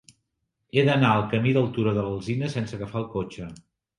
He 0.77 0.83
d'anar 0.87 1.11
al 1.17 1.25
camí 1.33 1.51
del 1.59 1.69
Turó 1.77 1.93
de 1.97 2.05
l'Alzina 2.07 2.51
sense 2.57 2.75
agafar 2.79 3.03
el 3.05 3.09
cotxe. 3.17 3.53